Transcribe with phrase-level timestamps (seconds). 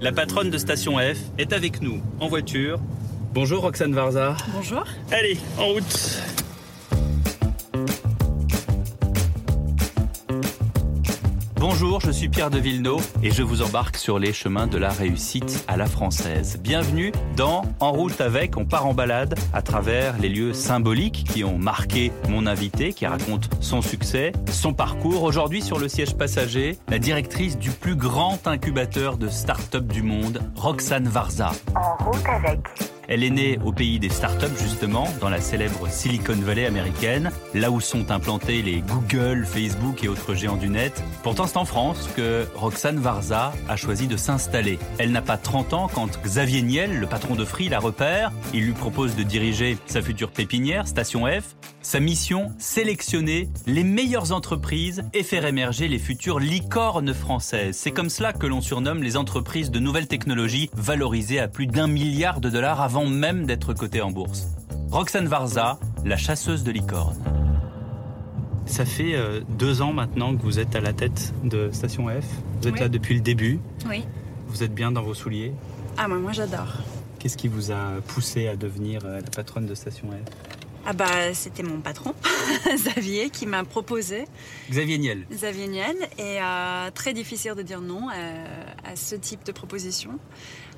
[0.00, 2.78] la patronne de Station F, est avec nous en voiture.
[3.34, 4.36] Bonjour Roxane Varza.
[4.54, 4.84] Bonjour.
[5.10, 6.22] Allez, en route.
[11.80, 14.88] Bonjour, je suis Pierre de Villeneuve et je vous embarque sur les chemins de la
[14.88, 16.58] réussite à la française.
[16.60, 21.44] Bienvenue dans En route avec, on part en balade à travers les lieux symboliques qui
[21.44, 25.22] ont marqué mon invité, qui raconte son succès, son parcours.
[25.22, 30.40] Aujourd'hui sur le siège passager, la directrice du plus grand incubateur de start-up du monde,
[30.56, 31.52] Roxane Varza.
[31.76, 32.58] En route avec.
[33.10, 37.70] Elle est née au pays des startups justement, dans la célèbre Silicon Valley américaine, là
[37.70, 41.02] où sont implantés les Google, Facebook et autres géants du net.
[41.22, 44.78] Pourtant, c'est en France que Roxane Varza a choisi de s'installer.
[44.98, 48.30] Elle n'a pas 30 ans quand Xavier Niel, le patron de Free, la repère.
[48.52, 51.56] Il lui propose de diriger sa future pépinière, Station F.
[51.80, 57.76] Sa mission, sélectionner les meilleures entreprises et faire émerger les futures licornes françaises.
[57.78, 61.86] C'est comme cela que l'on surnomme les entreprises de nouvelles technologies valorisées à plus d'un
[61.86, 64.48] milliard de dollars avant même d'être cotée en bourse.
[64.90, 67.16] Roxane Varza, la chasseuse de licornes.
[68.66, 72.24] Ça fait euh, deux ans maintenant que vous êtes à la tête de Station F.
[72.60, 72.80] Vous êtes Oui.
[72.80, 73.60] là depuis le début.
[73.88, 74.04] Oui.
[74.48, 75.52] Vous êtes bien dans vos souliers.
[75.96, 76.78] Ah, moi, moi j'adore.
[77.18, 80.30] Qu'est-ce qui vous a poussé à devenir euh, la patronne de Station F?
[80.86, 82.14] Ah, bah, c'était mon patron,
[82.74, 84.24] Xavier, qui m'a proposé,
[84.70, 85.26] Xavier Niel.
[85.30, 90.12] Xavier Niel, et euh, très difficile de dire non à ce type de proposition.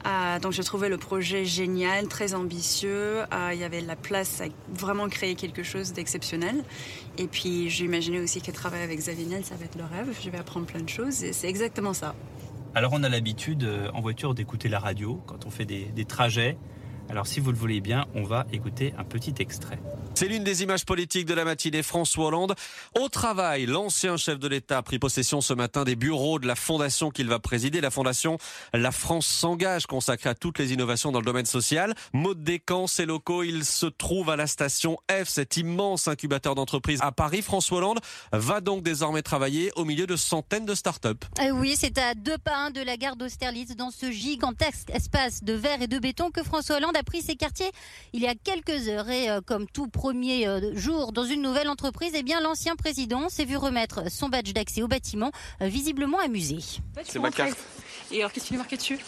[0.07, 3.21] Euh, donc, je trouvais le projet génial, très ambitieux.
[3.33, 6.65] Euh, il y avait la place à vraiment créer quelque chose d'exceptionnel.
[7.19, 10.15] Et puis, j'imaginais aussi que travailler avec Xavier Niel, ça va être le rêve.
[10.23, 12.15] Je vais apprendre plein de choses, et c'est exactement ça.
[12.73, 16.57] Alors on a l'habitude euh, en voiture d'écouter la radio quand on fait des trajets.
[17.11, 19.81] Alors si vous le voulez bien, on va écouter un petit extrait.
[20.15, 21.83] C'est l'une des images politiques de la matinée.
[21.83, 22.55] François Hollande,
[22.99, 26.55] au travail, l'ancien chef de l'État a pris possession ce matin des bureaux de la
[26.55, 27.81] fondation qu'il va présider.
[27.81, 28.39] La fondation
[28.73, 31.95] La France s'engage, consacrée à toutes les innovations dans le domaine social.
[32.13, 37.01] Maud Descamps, ses locaux, il se trouve à la station F, cet immense incubateur d'entreprise
[37.03, 37.43] à Paris.
[37.43, 38.01] François Hollande
[38.33, 41.25] va donc désormais travailler au milieu de centaines de start-up.
[41.41, 45.55] Euh, oui, c'est à deux pas de la gare d'Austerlitz, dans ce gigantesque espace de
[45.55, 47.71] verre et de béton, que François Hollande a pris ses quartiers
[48.13, 49.09] il y a quelques heures.
[49.09, 53.29] Et euh, comme tout premier euh, jour dans une nouvelle entreprise, eh bien l'ancien président
[53.29, 55.31] s'est vu remettre son badge d'accès au bâtiment,
[55.63, 56.59] euh, visiblement amusé.
[57.05, 57.57] C'est ma carte.
[58.13, 58.99] Et alors, qu'est-ce qu'il est marqué dessus?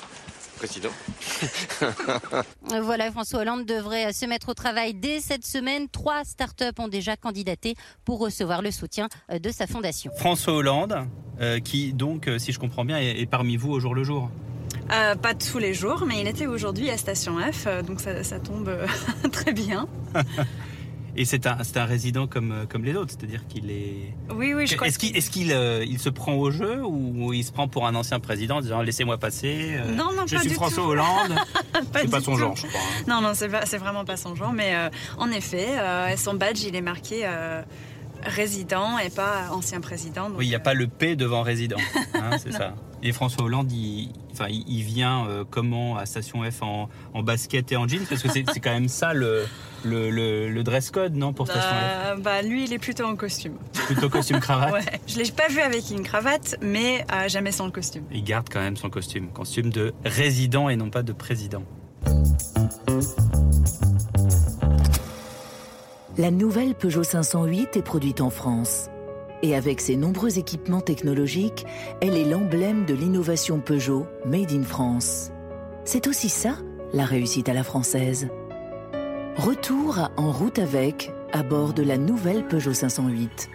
[0.56, 0.90] Président.
[2.82, 5.88] Voilà, François Hollande devrait se mettre au travail dès cette semaine.
[5.88, 7.74] Trois startups ont déjà candidaté
[8.04, 10.12] pour recevoir le soutien de sa fondation.
[10.16, 11.06] François Hollande,
[11.40, 14.30] euh, qui donc, si je comprends bien, est, est parmi vous au jour le jour.
[14.90, 18.22] Euh, pas tous les jours, mais il était aujourd'hui à Station F, euh, donc ça,
[18.24, 18.86] ça tombe euh,
[19.32, 19.86] très bien.
[21.14, 24.14] Et c'est un, résident comme, comme les autres, c'est-à-dire qu'il est...
[24.34, 24.88] Oui, oui, je crois.
[24.88, 27.94] Est-ce qu'il est euh, il se prend au jeu ou il se prend pour un
[27.94, 30.88] ancien président en disant laissez-moi passer euh, Non, non, Je pas suis du François tout.
[30.88, 31.34] Hollande.
[31.92, 32.38] Pas c'est pas son tout.
[32.38, 32.80] genre, je crois.
[32.80, 33.04] hein.
[33.06, 34.88] Non, non, c'est vraiment pas son genre, mais euh,
[35.18, 35.66] en effet,
[36.16, 37.26] son badge, il est marqué
[38.24, 40.28] résident et pas ancien président.
[40.28, 41.76] donc, Oui, il n'y a euh, pas le P devant résident.
[42.14, 42.74] hein, c'est ça.
[43.02, 47.22] Et François Hollande, il, enfin, il, il vient euh, comment à Station F en, en
[47.22, 49.44] basket et en jeans Parce que c'est quand même ça le,
[49.84, 51.72] le, le, le dress code, non, pour Station F?
[51.72, 53.54] bah, bah, lui, il est plutôt en costume.
[53.86, 54.72] Plutôt costume cravate?
[54.72, 55.00] Ouais.
[55.08, 58.04] Je l'ai pas vu avec une cravate, mais euh, jamais sans le costume.
[58.12, 59.28] Il garde quand même son costume.
[59.32, 61.64] Costume de résident et non pas de président.
[66.18, 68.90] La nouvelle Peugeot 508 est produite en France.
[69.40, 71.64] Et avec ses nombreux équipements technologiques,
[72.02, 75.30] elle est l'emblème de l'innovation Peugeot Made in France.
[75.86, 76.58] C'est aussi ça,
[76.92, 78.28] la réussite à la française.
[79.36, 83.48] Retour à En route avec, à bord de la nouvelle Peugeot 508.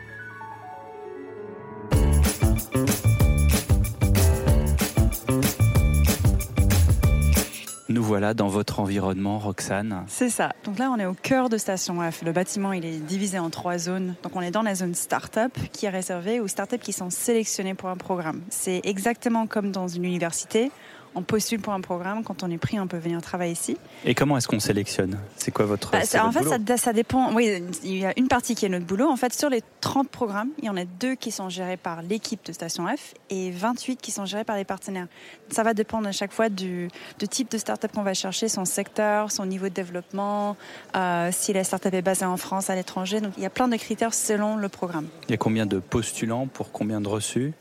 [7.97, 10.05] Nous voilà dans votre environnement, Roxane.
[10.05, 10.53] C'est ça.
[10.65, 12.21] Donc là, on est au cœur de Station F.
[12.21, 14.13] Le bâtiment, il est divisé en trois zones.
[14.21, 17.73] Donc on est dans la zone start-up qui est réservée aux start-up qui sont sélectionnées
[17.73, 18.41] pour un programme.
[18.51, 20.69] C'est exactement comme dans une université.
[21.17, 22.23] On postule pour un programme.
[22.23, 23.75] Quand on est pris, on peut venir travailler ici.
[24.05, 25.17] Et comment est-ce qu'on sélectionne?
[25.35, 26.57] C'est quoi votre, Bah, en fait, boulot?
[26.67, 27.33] ça, ça dépend.
[27.33, 29.09] Oui, il y a une partie qui est notre boulot.
[29.09, 32.03] En fait, sur les 30 programmes, il y en a deux qui sont gérés par
[32.03, 35.07] l'équipe de Station F et 28 qui sont gérés par les partenaires.
[35.49, 36.87] Ça va dépendre à chaque fois du,
[37.17, 40.55] du type de start-up qu'on va chercher, son secteur, son niveau de développement,
[40.95, 43.21] euh, si la start-up est basée en France, à l'étranger.
[43.21, 45.07] Donc, il y a plein de critères selon le programme.
[45.27, 47.53] Il y a combien de postulants pour combien de reçus?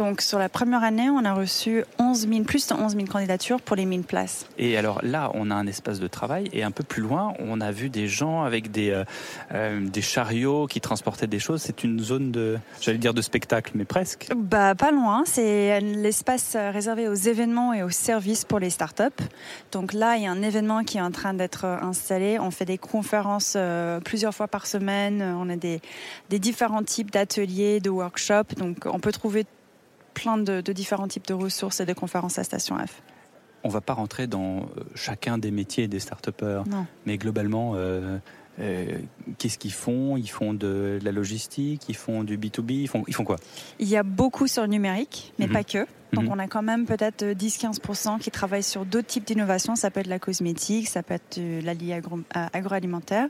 [0.00, 3.60] Donc sur la première année, on a reçu 11 000, plus de 11 000 candidatures
[3.60, 4.46] pour les 1000 places.
[4.56, 7.60] Et alors là, on a un espace de travail et un peu plus loin, on
[7.60, 9.04] a vu des gens avec des, euh,
[9.52, 11.60] euh, des chariots qui transportaient des choses.
[11.60, 14.28] C'est une zone de, j'allais dire de spectacle, mais presque.
[14.34, 19.04] Bah pas loin, c'est l'espace réservé aux événements et aux services pour les startups.
[19.70, 22.38] Donc là, il y a un événement qui est en train d'être installé.
[22.38, 25.20] On fait des conférences euh, plusieurs fois par semaine.
[25.20, 25.82] On a des,
[26.30, 28.54] des différents types d'ateliers, de workshops.
[28.56, 29.44] Donc on peut trouver
[30.20, 33.02] plein de, différents types de ressources et de conférences à Station F.
[33.64, 36.30] On ne va pas rentrer dans euh, chacun des métiers des start
[37.06, 38.18] mais globalement, euh,
[38.60, 38.98] euh,
[39.38, 40.16] qu'est-ce qu'ils font?
[40.16, 43.36] Ils font de la logistique, ils font du B2B, ils font, ils font quoi?
[43.78, 45.52] Il y a beaucoup sur le numérique, mais Mhm.
[45.52, 45.86] pas que.
[46.12, 46.32] Donc Mhm.
[46.32, 49.76] on a quand même peut-être 10-15% qui travaillent sur d'autres types d'innovations.
[49.76, 51.62] Ça peut être la cosmétique, ça peut être euh,
[52.52, 53.28] agroalimentaire.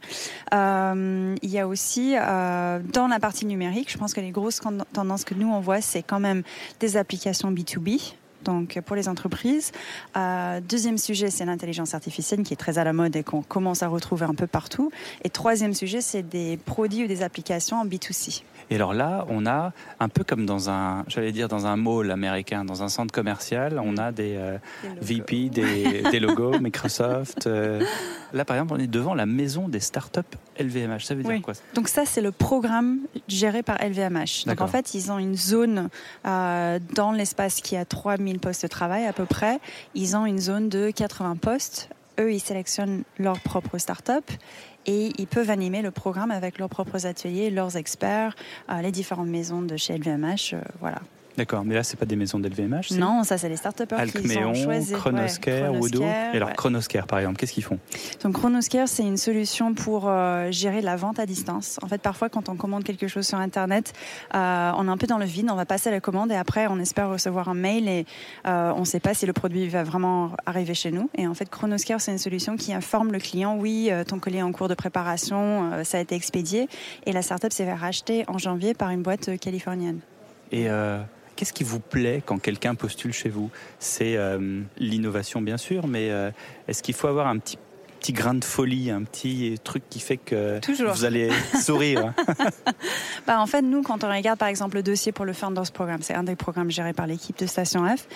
[0.54, 4.60] Euh, il y a aussi euh, dans la partie numérique, je pense que les grosses
[4.92, 6.42] tendances que nous on voit, c'est quand même
[6.80, 8.14] des applications B2B.
[8.44, 9.72] Donc pour les entreprises.
[10.16, 13.82] Euh, deuxième sujet, c'est l'intelligence artificielle qui est très à la mode et qu'on commence
[13.82, 14.90] à retrouver un peu partout.
[15.24, 18.42] Et troisième sujet, c'est des produits ou des applications en B2C.
[18.70, 22.10] Et alors là, on a un peu comme dans un, j'allais dire dans un mall
[22.10, 24.58] américain, dans un centre commercial, on a des euh,
[25.00, 27.46] VP, des, des logos Microsoft.
[27.46, 27.82] euh.
[28.32, 30.20] Là, par exemple, on est devant la maison des startups
[30.58, 31.00] LVMH.
[31.04, 34.46] Ça veut dire quoi Donc ça, c'est le programme géré par LVMH.
[34.46, 35.88] Donc en fait, ils ont une zone
[36.26, 39.58] euh, dans l'espace qui a 3000 postes de travail à peu près.
[39.94, 41.88] Ils ont une zone de 80 postes.
[42.20, 44.30] Eux, ils sélectionnent leur propre start-up
[44.86, 48.36] et ils peuvent animer le programme avec leurs propres ateliers, leurs experts,
[48.68, 50.54] euh, les différentes maisons de chez LVMH.
[50.54, 51.00] euh, voilà.
[51.40, 52.90] D'accord, mais là, c'est pas des maisons d'LVMH.
[52.98, 54.52] Non, ça, c'est les start-upers qui Alcméon.
[54.52, 55.80] Chronoscare, Ouais.
[55.80, 56.54] Chronoscare, Et alors, ouais.
[56.54, 57.78] Chronoscare, par exemple, qu'est-ce qu'ils font?
[58.22, 61.78] Donc Chronoscare, c'est une solution pour euh, gérer la vente à distance.
[61.82, 63.94] En fait, parfois, quand on commande quelque chose sur Internet,
[64.34, 66.66] euh, on est un peu dans le vide, on va passer la commande et après,
[66.66, 68.04] on espère recevoir un mail et
[68.46, 71.08] euh, on ne sait pas si le produit va vraiment arriver chez nous.
[71.16, 74.42] Et en fait, Chronoscare, c'est une solution qui informe le client, oui, ton colis est
[74.42, 76.68] en cours de préparation, ça a été expédié.
[77.06, 80.00] Et la startup s'est fait racheter en janvier par une boîte californienne.
[80.52, 81.00] Et euh,
[81.40, 83.50] qu'est-ce qui vous plaît quand quelqu'un postule chez vous?
[83.78, 86.30] C'est euh, l'innovation, bien sûr, mais euh,
[86.68, 87.56] est-ce qu'il faut avoir un petit
[87.98, 90.92] petit grain de folie, un petit truc qui fait que Toujours.
[90.92, 91.30] vous allez
[91.62, 92.14] sourire?
[93.26, 96.00] Bah, en fait, nous, quand on regarde par exemple le dossier pour le Founders Programme,
[96.00, 98.06] c'est un des programmes gérés par l'équipe de Station F,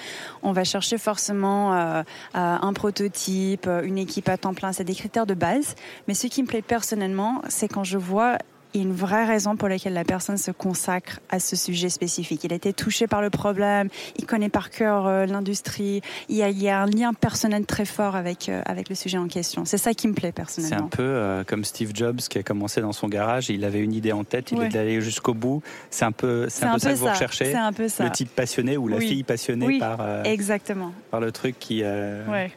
[0.42, 5.26] on va chercher forcément euh, un prototype, une équipe à temps plein, c'est des critères
[5.26, 5.74] de base.
[6.08, 8.38] Mais ce qui me plaît personnellement, c'est quand je vois
[8.74, 11.88] il y a une vraie raison pour laquelle la personne se consacre à ce sujet
[11.88, 12.42] spécifique.
[12.42, 13.88] Il a été touché par le problème,
[14.18, 17.66] il connaît par cœur euh, l'industrie, il y, a, il y a un lien personnel
[17.66, 19.64] très fort avec, euh, avec le sujet en question.
[19.64, 20.86] C'est ça qui me plaît C'est personnellement.
[20.86, 23.92] un peu euh, comme Steve Jobs qui a commencé dans son garage, il avait une
[23.92, 24.66] idée en tête, il Ouais.
[24.68, 25.62] est allé jusqu'au bout.
[25.90, 28.04] C'est un peu, c'est un peu ça que vous recherchez C'est un peu ça.
[28.04, 29.06] Le type passionné ou la Oui.
[29.08, 29.78] fille passionnée Oui.
[29.78, 30.92] par, Exactement.
[31.12, 32.50] par le truc qui, Ouais.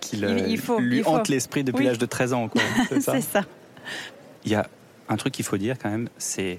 [0.00, 1.10] qui le- Il- il faut- lui il faut.
[1.10, 1.86] hante l'esprit depuis Oui.
[1.86, 2.48] l'âge de 13 ans.
[2.88, 3.42] C'est C'est ça.
[4.44, 4.66] Il y a
[5.08, 6.58] un truc qu'il faut dire quand même, c'est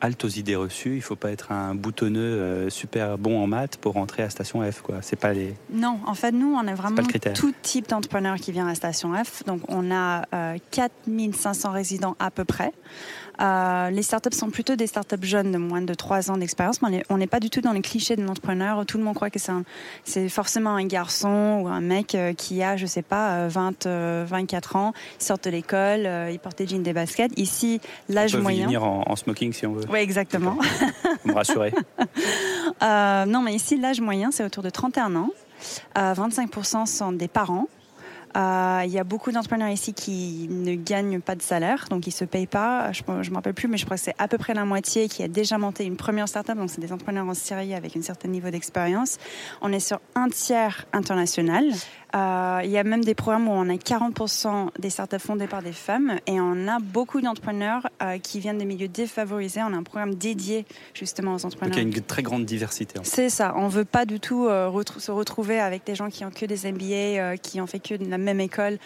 [0.00, 0.96] halte aux idées reçues.
[0.96, 4.60] Il faut pas être un boutonneux euh, super bon en maths pour rentrer à Station
[4.70, 4.80] F.
[4.80, 4.96] Quoi.
[5.02, 5.54] C'est pas les.
[5.72, 7.02] Non, en fait, nous, on a vraiment
[7.34, 9.44] tout type d'entrepreneur qui vient à Station F.
[9.44, 12.72] Donc, on a euh, 4500 résidents à peu près.
[13.40, 16.88] Euh, les startups sont plutôt des startups jeunes de moins de 3 ans d'expérience, mais
[16.88, 18.84] on est- on n'est pas du tout dans les clichés de l'entrepreneur.
[18.86, 19.38] Tout le monde croit que
[20.04, 23.86] c'est forcément un garçon ou un mec euh, qui a, je sais pas, euh, 20,
[23.86, 27.32] euh, 24 ans, il sort de l'école, il porte des jeans, des baskets.
[27.38, 28.64] Ici, l'âge On peut moyen.
[28.66, 29.84] venir en, en smoking si on veut.
[29.90, 30.56] Oui, exactement.
[31.24, 31.72] Vous me rassurez.
[32.82, 35.30] Euh, non, mais ici, l'âge moyen, c'est autour de 31 ans.
[35.96, 37.66] Euh, 25% sont des parents.
[38.38, 42.12] Euh, Il y a beaucoup d'entrepreneurs ici qui ne gagnent pas de salaire, donc ils
[42.12, 42.92] se payent pas.
[42.92, 45.08] Je ne me rappelle plus, mais je crois que c'est à peu près la moitié
[45.08, 46.56] qui a déjà monté une première startup.
[46.56, 49.18] Donc c'est des entrepreneurs en série avec un certain niveau d'expérience.
[49.60, 51.64] On est sur un tiers international.
[52.14, 55.62] Euh, Il y a même des programmes où on a 40% des startups fondées par
[55.62, 59.60] des femmes et on a beaucoup d'entrepreneurs euh, qui viennent des milieux défavorisés.
[59.62, 61.76] On a un programme dédié justement aux Donc entrepreneurs.
[61.78, 62.98] il y a une très grande diversité.
[62.98, 63.08] en fait.
[63.10, 63.52] C'est ça.
[63.56, 66.46] On veut pas du tout euh, retrou- se retrouver avec des gens qui ont que
[66.46, 68.78] des MBA, qui ont fait que de la même école.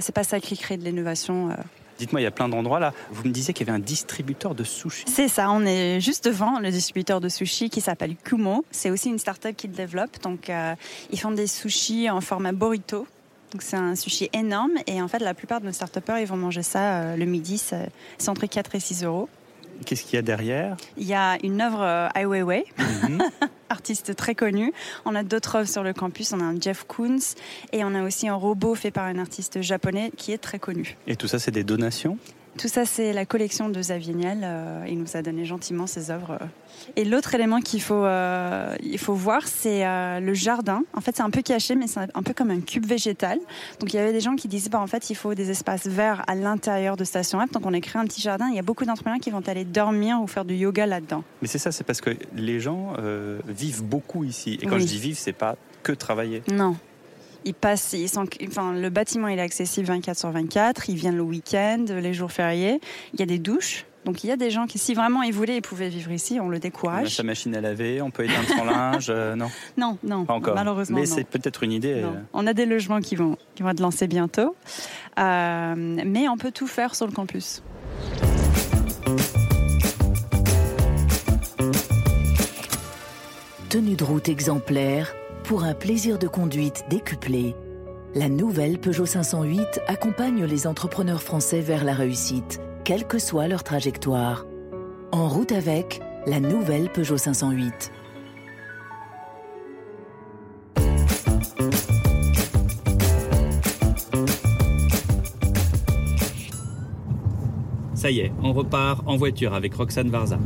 [0.00, 1.50] C'est pas ça qui crée de l'innovation.
[1.98, 2.92] Dites-moi, il y a plein d'endroits là.
[3.10, 5.04] Vous me disiez qu'il y avait un distributeur de sushis.
[5.06, 5.50] C'est ça.
[5.50, 8.64] On est juste devant le distributeur de sushis qui s'appelle Kumo.
[8.70, 10.20] C'est aussi une start-up qui le développe.
[10.22, 10.74] Donc, euh,
[11.10, 13.06] ils font des sushis en format burrito.
[13.52, 14.72] Donc, c'est un sushi énorme.
[14.86, 17.58] Et en fait, la plupart de nos start-upers, ils vont manger ça euh, le midi.
[17.58, 19.28] C'est entre 4 et 6 euros.
[19.84, 20.76] Qu'est-ce qu'il y a derrière?
[20.96, 22.64] Il y a une œuvre euh, Ai Weiwei.
[22.78, 23.22] Mhm.
[23.74, 24.72] artiste très connu.
[25.04, 26.32] On a d'autres œuvres sur le campus.
[26.32, 27.34] On a un Jeff Koons
[27.72, 30.96] et on a aussi un robot fait par un artiste japonais qui est très connu.
[31.06, 32.16] Et tout ça, c'est des donations?
[32.58, 34.40] Tout ça, c'est la collection de Xavier Niel.
[34.44, 36.38] Euh, il nous a donné gentiment ses œuvres.
[36.96, 40.84] Et l'autre élément qu'il faut, euh, il faut voir, c'est euh, le jardin.
[40.92, 43.38] En fait, c'est un peu caché, mais c'est un peu comme un cube végétal.
[43.80, 45.86] Donc, il y avait des gens qui disaient, bah, en fait, il faut des espaces
[45.86, 47.50] verts à l'intérieur de Station F.
[47.50, 48.48] Donc, on a créé un petit jardin.
[48.48, 51.24] Il y a beaucoup d'entrepreneurs qui vont aller dormir ou faire du yoga là-dedans.
[51.42, 52.94] Mais c'est ça, c'est parce que les gens
[53.48, 54.58] vivent beaucoup ici.
[54.62, 56.42] Et quand je dis vivre, c'est pas que travailler.
[56.50, 56.76] Non,
[57.44, 60.88] ils passent, ils sont, enfin, le bâtiment il est accessible 24 sur 24.
[60.88, 62.80] Ils viennent le week-end, les jours fériés.
[63.12, 63.86] Il y a des douches.
[64.04, 66.38] Donc il y a des gens qui, si vraiment ils voulaient, ils pouvaient vivre ici.
[66.38, 67.04] On le décourage.
[67.04, 69.50] On a sa machine à laver, on peut éteindre son linge, euh, non?
[69.78, 70.54] Non, non, pas encore.
[70.54, 72.02] Malheureusement, mais c'est peut-être une idée.
[72.02, 72.10] Euh.
[72.34, 74.56] On a des logements qui vont, qui vont être lancés bientôt,
[75.18, 77.62] euh, mais on peut tout faire sur le campus.
[83.70, 87.54] Tenue de route exemplaire pour un plaisir de conduite décuplé,
[88.14, 93.62] la nouvelle Peugeot 508 accompagne les entrepreneurs français vers la réussite, quelle que soit leur
[93.62, 94.46] trajectoire.
[95.12, 97.92] En route avec la nouvelle Peugeot 508.
[107.94, 110.38] Ça y est, on repart en voiture avec Roxane Varza.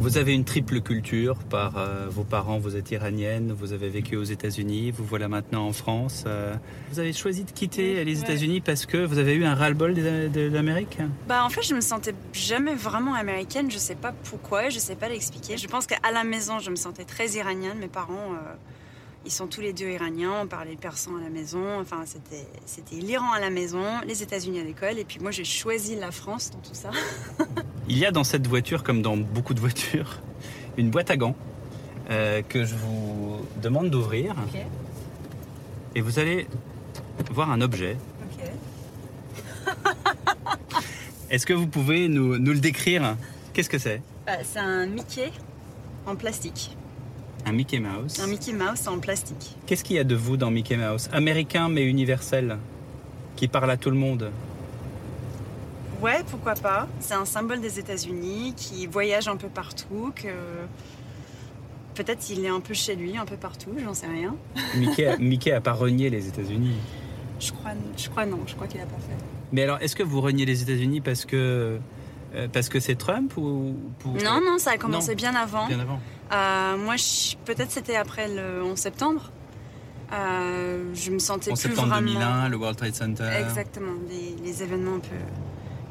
[0.00, 4.16] Vous avez une triple culture par euh, vos parents, vous êtes iranienne, vous avez vécu
[4.16, 6.24] aux États-Unis, vous voilà maintenant en France.
[6.26, 6.54] Euh.
[6.90, 10.48] vous avez choisi de quitter les États-Unis parce que vous avez eu un ras-le-bol de,
[10.48, 10.96] l'Amérique?
[11.28, 14.96] Bah en fait, je me sentais jamais vraiment américaine, je sais pas pourquoi, je sais
[14.96, 15.58] pas l'expliquer.
[15.58, 18.54] Je pense qu'à la maison, je me sentais très iranienne, mes parents euh,
[19.26, 22.96] ils sont tous les deux iraniens, on parlait persan à la maison, enfin c'était, c'était
[22.96, 26.52] l'Iran à la maison, les États-Unis à l'école, et puis moi j'ai choisi la France
[26.52, 26.90] dans tout ça.
[27.90, 30.20] Il y a dans cette voiture, comme dans beaucoup de voitures,
[30.78, 31.34] une boîte à gants
[32.08, 34.36] euh, que je vous demande d'ouvrir.
[35.96, 36.46] Et vous allez
[37.32, 37.96] voir un objet.
[41.30, 43.16] Est-ce que vous pouvez nous, nous le décrire?
[43.52, 44.00] Qu'est-ce que c'est?
[44.28, 45.32] Euh, C'est un Mickey
[46.06, 46.76] en plastique.
[47.44, 48.20] Un Mickey Mouse.
[48.20, 49.56] Un Mickey Mouse en plastique.
[49.66, 51.08] Qu'est-ce qu'il y a de vous dans Mickey Mouse?
[51.12, 52.56] Américain mais universel,
[53.34, 54.30] qui parle à tout le monde.
[56.00, 56.88] Ouais, pourquoi pas.
[57.00, 60.28] C'est un symbole des États-Unis qui voyage un peu partout, que
[61.94, 64.34] peut-être il est un peu chez lui, un peu partout, j'en sais rien.
[64.76, 66.76] Mickey, Mickey a pas renié les États-Unis.
[67.38, 69.16] Je crois, je crois non, je crois qu'il a pas fait.
[69.52, 71.78] Mais alors, est-ce que vous reniez les États-Unis parce que
[72.34, 74.12] euh, parce que c'est Trump ou pour...
[74.12, 75.66] Non, non, ça a commencé bien avant.
[75.66, 76.00] Bien avant.
[76.32, 76.94] Euh, moi,
[77.44, 79.32] peut-être c'était après le 11 septembre.
[80.12, 82.12] Euh, je me sentais 11 plus septembre vraiment...
[82.12, 83.28] 2001, le World Trade Center.
[83.40, 85.16] Exactement, les, événements un peu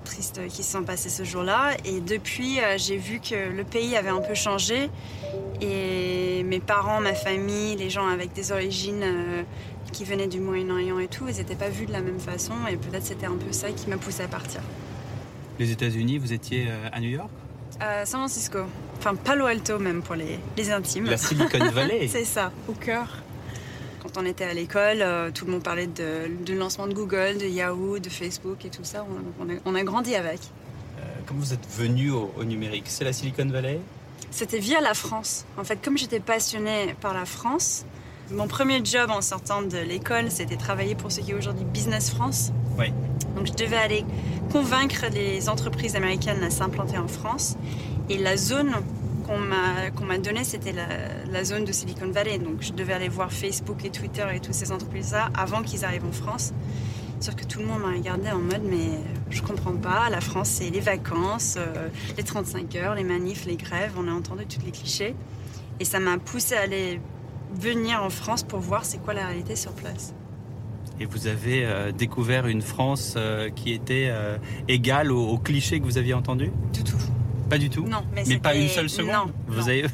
[0.10, 1.76] tristes qui se sont passés ce jour-là.
[1.86, 4.90] Et depuis, j'ai vu que le pays avait un peu changé.
[5.62, 9.04] Et mes parents, ma famille, les gens avec des origines
[9.92, 12.54] qui venaient du Moyen-Orient et tout, ils n'étaient pas vus de la même façon.
[12.70, 14.62] Et peut-être c'était un peu ça qui m'a poussé à partir
[15.60, 17.30] les États-Unis, vous étiez euh, à New York?
[17.80, 18.60] À San Francisco.
[18.98, 21.06] Enfin, Palo Alto même pour les, les intimes.
[21.06, 23.22] La Silicon Valley C'est ça, au cœur.
[24.02, 27.38] Quand on était à l'école, euh, tout le monde parlait de, du lancement de Google,
[27.40, 29.06] de Yahoo, de Facebook et tout ça.
[29.66, 30.40] On, a, grandi avec.
[30.98, 32.86] Euh, comment vous êtes venu au, au numérique?
[32.88, 33.80] C'est la Silicon Valley?
[34.32, 35.46] C'était via la France.
[35.58, 37.86] En fait, comme j'étais passionnée par la France,
[38.32, 42.12] mon premier job en sortant de l'école, c'était travailler pour ce qui est aujourd'hui Business
[42.12, 42.52] France.
[42.78, 42.94] Oui.
[43.36, 44.06] Donc je devais aller
[44.52, 47.58] convaincre les entreprises américaines à s'implanter en France.
[48.08, 48.72] Et la zone
[49.96, 52.40] qu'on m'a donnée, c'était la, zone de Silicon Valley.
[52.40, 56.06] Donc je devais aller voir Facebook et Twitter et toutes ces entreprises-là avant qu'ils arrivent
[56.06, 56.54] en France.
[57.20, 58.98] Sûr que tout le monde m'a regardé en mode mais
[59.30, 63.58] je comprends pas, la France c'est les vacances, euh, les 35 heures, les manifs, les
[63.58, 65.16] grèves, on a entendu tous les clichés.
[65.82, 67.02] Et ça m'a poussé à aller
[67.54, 70.14] venir en France pour voir c'est quoi la réalité sur place.
[71.02, 74.12] Et vous avez euh, découvert une France euh, qui était
[74.68, 76.52] égale aux, clichés que vous aviez entendus?
[76.74, 76.98] Du tout.
[77.50, 79.86] Pas du tout Non, mais, pas une seule seconde non, vous, Avez,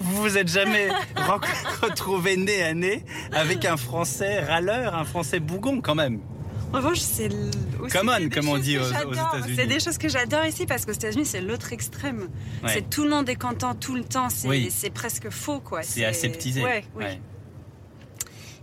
[0.00, 0.88] vous, vous êtes jamais
[1.82, 6.20] retrouvé nez à nez avec un Français râleur, un Français bougon quand même
[6.72, 7.28] en revanche, c'est
[7.92, 8.08] comme
[8.48, 9.56] on dit aux, États-Unis.
[9.56, 12.28] C'est des choses que j'adore ici parce qu'aux États-Unis, c'est l'autre extrême.
[12.66, 14.28] C'est tout le monde est content tout le temps.
[14.30, 15.82] C'est presque faux, quoi.
[15.82, 16.62] C'est aseptisé.
[16.62, 17.04] Ouais, oui.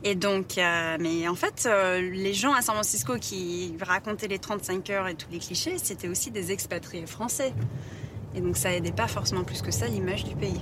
[0.04, 4.40] Et donc, euh, mais en fait, euh, les gens à San Francisco qui racontaient les
[4.40, 7.54] 35 heures et tous les clichés, c'était aussi des expatriés français.
[8.36, 10.62] Et donc, ça aidait pas forcément plus que ça l'image du pays.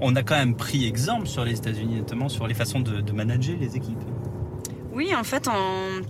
[0.00, 3.12] On a quand même pris exemple sur les États-Unis, notamment sur les façons de, de
[3.12, 4.02] manager les équipes.
[4.92, 6.02] Oui, en fait, on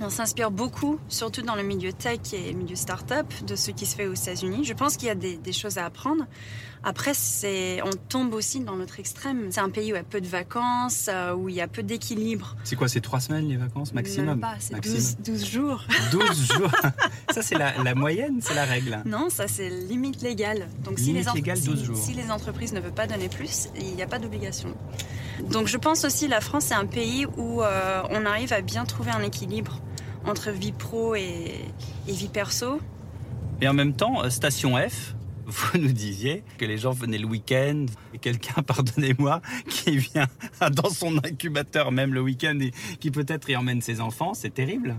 [0.00, 3.86] On s'inspire beaucoup, surtout dans le milieu tech et le milieu start-up, de ce qui
[3.86, 4.64] se fait aux États-Unis.
[4.64, 6.24] Je pense qu'il y a des, des, choses à apprendre.
[6.82, 9.50] Après, c'est, on tombe aussi dans notre extrême.
[9.50, 11.68] C'est un pays où il y a peu de vacances, euh, où il y a
[11.68, 12.56] peu d'équilibre.
[12.64, 14.26] C'est quoi, c'est trois semaines les vacances maximum?
[14.26, 15.84] Même pas, c'est 12, 12, jours.
[16.10, 16.70] 12 jours
[17.30, 20.68] Ça, c'est la, la, moyenne, c'est la règle Non, ça, c'est limite légale.
[20.84, 21.96] Donc, limite si, les légale, 12 si, jours.
[21.96, 24.74] si les entreprises ne veulent pas donner plus, il n'y a pas d'obligation.
[25.50, 28.84] Donc, je pense aussi la France, c'est un pays où euh, on arrive à bien
[28.84, 29.80] trouver un équilibre
[30.26, 31.60] entre vie pro et,
[32.08, 32.80] et vie perso.
[33.60, 35.14] Et en même temps, Station F,
[35.46, 40.28] vous nous disiez que les gens venaient le week-end et quelqu'un, pardonnez-moi, qui vient
[40.72, 44.96] dans son incubateur même le week-end et qui peut-être y emmène ses enfants, c'est terrible.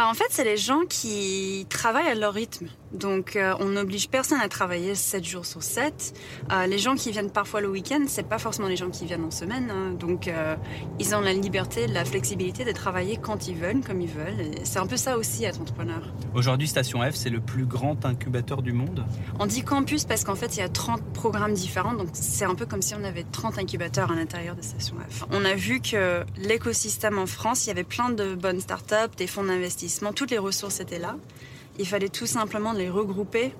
[0.00, 2.68] Bah en fait, c'est les gens qui travaillent à leur rythme.
[2.92, 6.14] Donc, euh, on n'oblige personne à travailler 7 jours sur 7.
[6.50, 9.24] Euh, les gens qui viennent parfois le week-end, c'est pas forcément les gens qui viennent
[9.24, 9.70] en semaine.
[9.70, 9.92] Hein.
[9.92, 10.56] Donc, euh,
[10.98, 14.52] ils ont la liberté, la flexibilité de travailler quand ils veulent, comme ils veulent.
[14.64, 16.00] C'est un peu ça aussi être entrepreneur.
[16.34, 19.04] Aujourd'hui, Station F, c'est le plus grand incubateur du monde?
[19.38, 21.94] On dit campus parce qu'en fait, il y a 30 programmes différents.
[21.94, 25.24] Donc, c'est un peu comme si on avait 30 incubateurs à l'intérieur de Station F.
[25.30, 29.28] On a vu que l'écosystème en France, il y avait plein de bonnes startups, des
[29.28, 31.16] fonds d'investissement, toutes les ressources étaient là.
[31.78, 33.52] Il fallait tout simplement les regrouper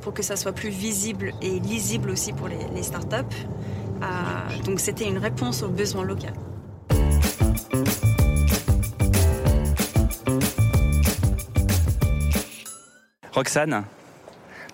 [0.00, 3.36] pour que ça soit plus visible et lisible aussi pour les, les startups.
[4.02, 6.26] Euh, donc c'était une réponse aux besoins locaux.
[13.32, 13.84] Roxane,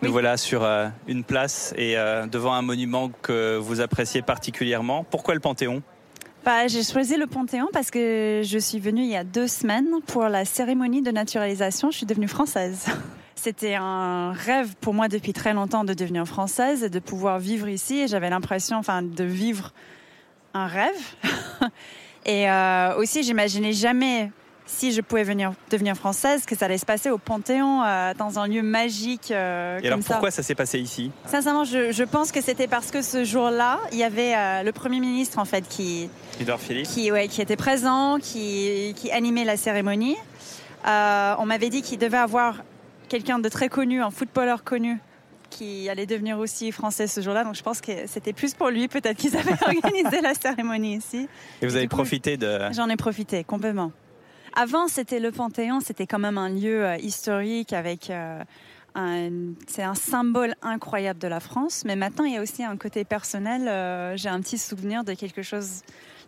[0.00, 0.12] nous oui.
[0.12, 5.04] voilà sur euh, une place et euh, devant un monument que vous appréciez particulièrement.
[5.04, 5.83] Pourquoi le Panthéon?
[6.44, 9.88] Bah, J'ai choisi le Panthéon parce que je suis venue il y a deux semaines
[10.06, 11.90] pour la cérémonie de naturalisation.
[11.90, 12.86] Je suis devenue française.
[13.34, 17.68] C'était un rêve pour moi depuis très longtemps de devenir française et de pouvoir vivre
[17.68, 18.08] ici.
[18.08, 19.72] J'avais l'impression enfin, de vivre
[20.54, 21.14] un rêve.
[22.26, 24.30] et euh, aussi, j'imaginais jamais
[24.66, 28.38] si je pouvais venir devenir française, que ça allait se passer au Panthéon, euh, dans
[28.38, 29.30] un lieu magique.
[29.30, 30.38] Euh, Et alors comme pourquoi ça.
[30.38, 31.11] ça s'est passé ici?
[31.26, 34.73] Sincèrement, je, je, pense que c'était parce que ce jour-là, il y avait euh, le
[34.73, 36.09] Premier ministre en fait qui,
[36.40, 40.16] Edouard Philippe, qui, ouais, qui était présent, qui, qui animait la cérémonie.
[40.87, 42.62] On m'avait dit qu'il devait avoir
[43.09, 44.99] quelqu'un de très connu, un footballeur connu,
[45.50, 47.44] qui allait devenir aussi français ce jour-là.
[47.44, 51.28] Donc je pense que c'était plus pour lui peut-être qu'ils avaient organisé la cérémonie ici.
[51.62, 52.59] Et vous Et avez coup, profité de...
[52.73, 53.92] J'en ai profité complètement.
[54.54, 58.11] Avant, c'était le Panthéon, c'était quand même un lieu euh, historique avec.
[58.11, 58.42] Euh,
[59.66, 63.04] c'est un symbole incroyable de la France, mais maintenant il y a aussi un côté
[63.04, 63.66] personnel.
[63.66, 65.82] Euh, J'ai un petit souvenir de quelque chose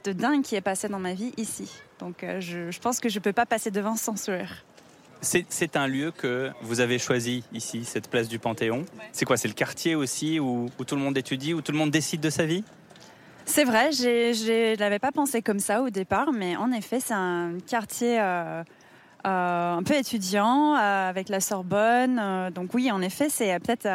[0.05, 1.71] de dingue qui est passé dans ma vie ici.
[2.01, 4.65] Donc euh, je, je, pense que je ne peux pas passer devant sans sourire.
[5.23, 8.81] C'est un lieu que vous avez choisi ici, cette place du Panthéon.
[8.81, 9.09] Ouais.
[9.13, 11.79] C'est quoi C'est le quartier aussi où, où, tout le monde étudie, où tout le
[11.79, 12.65] monde décide de sa vie?
[13.47, 17.15] C'est vrai, je ne l'avais pas pensé comme ça au départ, mais en effet, c'est
[17.15, 18.65] un quartier euh,
[19.25, 22.51] euh, un peu étudiant euh, avec la Sorbonne.
[22.53, 23.89] donc oui, en effet, c'est peut-être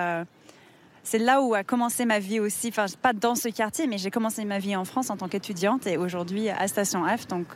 [1.04, 2.70] c'est là où a commencé ma vie aussi.
[2.70, 5.86] Enfin, pas dans ce quartier, mais j'ai commencé ma vie en France en tant qu'étudiante
[5.86, 7.28] et aujourd'hui à Station F.
[7.28, 7.48] Donc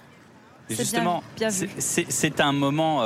[0.69, 1.23] justement,
[1.77, 3.03] c'est un moment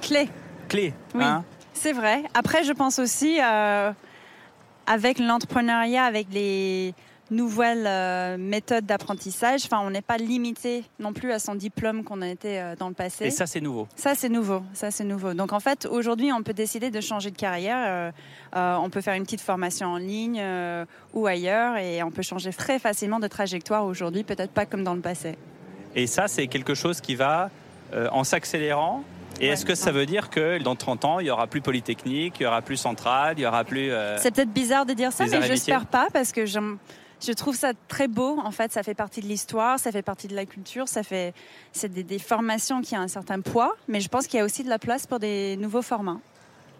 [0.00, 0.28] clé.
[0.68, 0.94] Clé.
[1.14, 2.22] Oui, hein c'est vrai.
[2.32, 3.40] Après, je pense aussi
[4.86, 6.94] avec l'entrepreneuriat, avec les
[7.32, 9.62] nouvelles euh, méthodes d'apprentissage.
[9.64, 12.88] Enfin, on n'est pas limité non plus à son diplôme qu'on a été euh, dans
[12.88, 13.26] le passé.
[13.26, 13.88] Et ça, c'est nouveau.
[13.96, 14.62] Ça, c'est nouveau.
[14.72, 15.34] Ça, c'est nouveau.
[15.34, 18.12] Donc, en fait, aujourd'hui, on peut décider de changer de carrière.
[18.54, 20.42] Euh, on peut faire une petite formation en ligne
[21.14, 24.94] ou ailleurs, et on peut changer très facilement de trajectoire aujourd'hui, peut-être pas comme dans
[24.94, 25.36] le passé.
[25.94, 27.50] Et ça, c'est quelque chose qui va
[27.94, 29.04] euh, en s'accélérant.
[29.40, 31.60] Et ouais, est-ce que ça veut dire que dans 30 ans, il y aura plus
[31.60, 33.90] Polytechnique, il y aura plus Centrale, il y aura plus.
[33.90, 36.46] Euh, c'est peut-être bizarre de dire ça, mais j'espère pas parce que
[37.24, 38.38] je trouve ça très beau.
[38.44, 41.34] En fait, ça fait partie de l'histoire, ça fait partie de la culture, ça fait
[41.72, 44.44] c'est des, des, formations qui ont un certain poids, mais je pense qu'il y a
[44.44, 46.20] aussi de la place pour des nouveaux formats.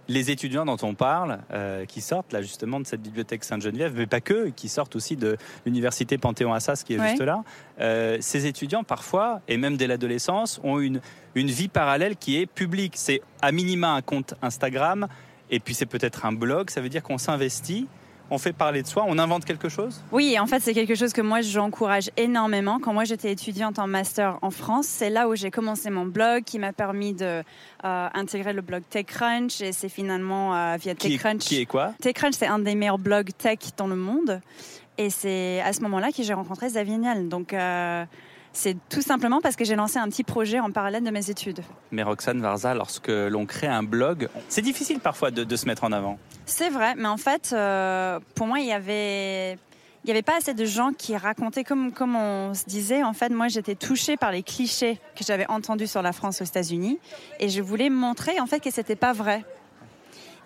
[0.09, 4.07] Les étudiants dont on parle, euh, qui sortent là justement de cette bibliothèque Sainte-Geneviève, mais
[4.07, 7.11] pas que, qui sortent aussi de l'université Panthéon-Assas qui est ouais.
[7.11, 7.45] juste là,
[7.81, 11.01] euh, ces étudiants parfois, et même dès l'adolescence, ont une,
[11.37, 12.95] une vie parallèle qui est publique.
[12.97, 15.07] C'est à minima un compte Instagram,
[15.51, 17.87] et puis c'est peut-être un blog, ça veut dire qu'on s'investit
[18.33, 20.03] on fait parler de soi, on invente quelque chose?
[20.11, 22.81] Oui, en fait, c'est quelque chose que moi, j'encourage énormément.
[22.81, 26.43] Quand moi, j'étais étudiante en master en France, c'est là où j'ai commencé mon blog,
[26.45, 27.43] qui m'a permis de
[27.85, 31.45] euh, intégrer le blog TechCrunch, et c'est finalement euh, via qui TechCrunch.
[31.45, 31.93] Est, qui est quoi?
[32.01, 34.41] TechCrunch, c'est un des meilleurs blogs tech dans le monde.
[34.97, 37.29] Et c'est à ce moment-là que j'ai rencontré Xavier Niel.
[37.29, 37.53] Donc...
[37.53, 38.05] Euh,
[38.53, 41.61] c'est tout simplement parce que j'ai lancé un petit projet en parallèle de mes études.
[41.91, 45.85] Mais Roxane Varza, lorsque l'on crée un blog, c'est difficile parfois de, de, se mettre
[45.85, 46.19] en avant.
[46.47, 50.37] C'est vrai, mais en fait, euh, pour moi, il y avait, il n'y avait pas
[50.37, 54.17] assez de gens qui racontaient, comme, comme on se disait, en fait, moi j'étais touchée
[54.17, 56.99] par les clichés que j'avais entendus sur la France aux États-Unis
[57.41, 59.45] et je voulais montrer en fait que c'était pas vrai.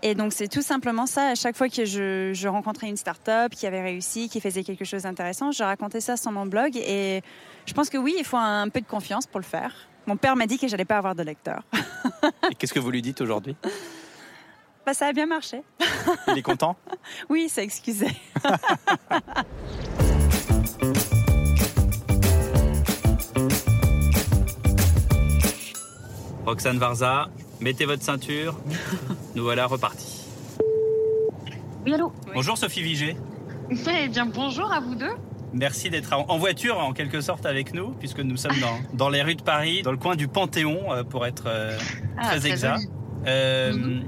[0.02, 3.52] Et donc c'est tout simplement ça, à chaque fois que je, je rencontrais une start-up
[3.52, 7.22] qui avait réussi, qui faisait quelque chose d'intéressant, je racontais ça sur mon blog et
[7.64, 9.74] je pense que oui, il faut un peu de confiance pour le faire.
[10.06, 11.62] Mon père m'a dit que j'allais pas avoir de lecteur.
[12.50, 13.56] et qu'est-ce que vous lui dites aujourd'hui?
[14.84, 15.62] Bah, ça a bien marché.
[16.28, 16.76] Il est content?
[17.28, 18.06] Oui, c'est excusé.
[26.46, 27.28] Roxane Varza,
[27.60, 28.56] mettez votre ceinture.
[29.36, 30.22] Nous voilà repartis.
[31.84, 33.16] Oui, allô Bonjour Sophie Vigé.
[33.70, 35.10] Eh bien, bonjour à vous deux.
[35.52, 39.22] Merci d'être en voiture en quelque sorte avec nous, puisque nous sommes dans, dans les
[39.22, 41.76] rues de Paris, dans le coin du Panthéon, euh, pour être euh,
[42.16, 42.88] ah, très, exact.
[43.26, 44.04] Euh, mhm.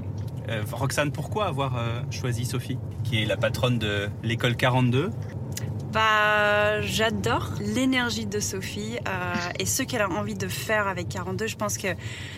[0.49, 5.11] Euh, Roxane, pourquoi avoir euh, choisi Sophie, qui est la patronne de l'école 42
[5.91, 11.47] bah, j'adore l'énergie de Sophie euh, et ce qu'elle a envie de faire avec 42.
[11.47, 11.87] Je pense que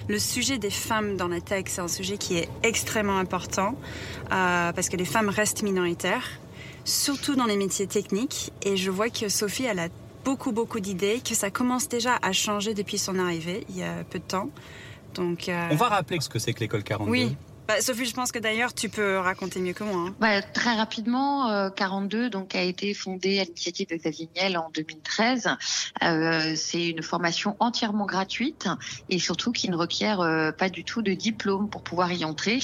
[0.08, 3.76] le sujet des femmes dans la tech, c'est un sujet qui est extrêmement important
[4.30, 6.40] parce que les femmes restent minoritaires,
[6.86, 8.54] surtout dans les métiers techniques.
[8.62, 9.90] Et je vois que Sophie, elle a
[10.24, 14.04] beaucoup, beaucoup d'idées, que ça commence déjà à changer depuis son arrivée, il y a
[14.10, 14.50] peu de temps.
[15.16, 17.12] Donc, On va rappeler ce que c'est que l'école 42.
[17.12, 17.36] Oui,
[17.72, 20.08] bah, Sophie, je pense que d'ailleurs, tu peux raconter mieux que moi.
[20.10, 20.16] Hein.
[20.20, 25.48] Bah, très rapidement, 42 euh, a été fondée à l'initiative de Xavier Niel en 2013.
[26.04, 28.68] Euh, c'est une formation entièrement gratuite
[29.08, 32.60] et surtout qui ne requiert euh, pas du tout de diplôme pour pouvoir y entrer.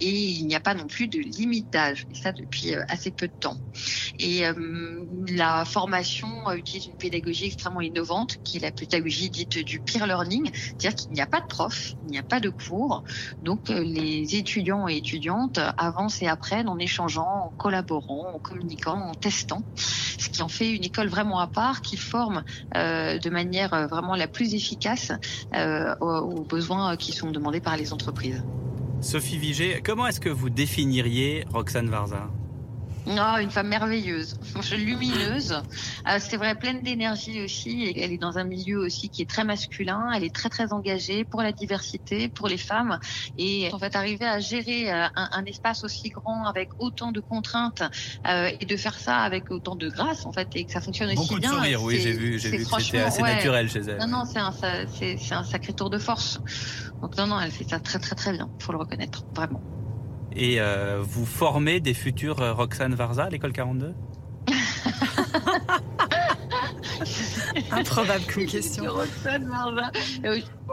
[0.00, 3.28] Et il n'y a pas non plus de limite d'âge, et ça depuis assez peu
[3.28, 3.56] de temps.
[4.18, 4.42] Et
[5.28, 10.50] la formation utilise une pédagogie extrêmement innovante, qui est la pédagogie dite du peer learning,
[10.52, 13.04] c'est-à-dire qu'il n'y a pas de prof, il n'y a pas de cours,
[13.42, 19.14] donc les étudiants et étudiantes avancent et apprennent en échangeant, en collaborant, en communiquant, en
[19.14, 22.42] testant, ce qui en fait une école vraiment à part qui forme
[22.76, 25.12] euh, de manière euh, vraiment la plus efficace
[25.54, 28.42] euh, aux, besoins qui sont demandés par les entreprises.
[29.00, 32.28] Sophie Vigé, comment est-ce que vous définiriez Roxane Varza?
[33.06, 34.38] Non, une femme merveilleuse,
[34.76, 35.52] lumineuse.
[35.52, 37.92] Euh, c'est vrai, pleine d'énergie aussi.
[37.96, 40.10] elle est dans un milieu aussi qui est très masculin.
[40.14, 42.98] Elle est très très engagée pour la diversité, pour les femmes.
[43.38, 47.82] Et en fait, arriver à gérer euh, un, espace aussi grand avec autant de contraintes
[48.28, 51.08] euh, et de faire ça avec autant de grâce, en fait, et que ça fonctionne
[51.08, 51.36] aussi bien.
[51.36, 53.98] Beaucoup de sourires, oui, j'ai vu, j'ai vu que c'était assez naturel chez elle.
[53.98, 56.40] Non, non, c'est un, c'est un sacré tour de force.
[57.00, 58.48] Donc non, non, elle fait ça très très très bien.
[58.60, 59.60] Faut le reconnaître, vraiment.
[60.36, 63.94] Et euh, vous formez des futurs euh, Roxane Varza à l'école 42
[67.70, 68.84] Improbable comme question.
[68.84, 69.90] Roxane Varza.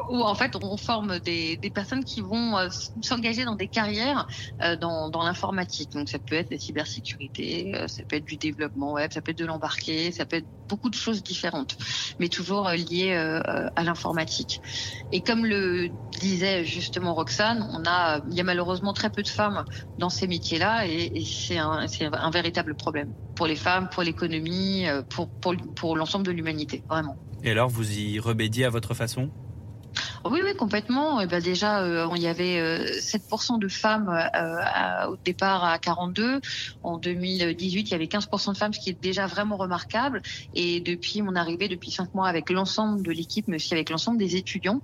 [0.09, 2.69] Où en fait on forme des, personnes qui vont euh,
[3.01, 4.27] s'engager dans des carrières
[4.61, 5.91] euh, dans, l'informatique.
[5.91, 9.31] Donc ça peut être la cybersécurité, euh, ça peut être du développement web, ça peut
[9.31, 11.77] être de l'embarqué, ça peut être beaucoup de choses différentes,
[12.19, 14.61] mais toujours liées à l'informatique.
[15.11, 19.27] Et comme le disait justement Roxane, on a, il y a malheureusement très peu de
[19.27, 19.65] femmes
[19.97, 25.97] dans ces métiers-là et, c'est un, véritable problème pour les femmes, pour l'économie, pour, pour
[25.97, 27.17] l'ensemble de l'humanité, vraiment.
[27.43, 29.31] Et alors, vous y remédiez à votre façon?
[30.25, 31.21] Oui, oui, complètement.
[31.21, 32.59] Et ben déjà, euh, il y avait
[32.99, 36.41] 7% euh, de femmes euh, au départ à 42.
[36.83, 40.21] En 2018, il y avait 15% de femmes, ce qui est déjà vraiment remarquable.
[40.53, 44.17] Et depuis mon arrivée, depuis cinq mois, avec l'ensemble de l'équipe, mais aussi avec l'ensemble
[44.17, 44.81] des étudiants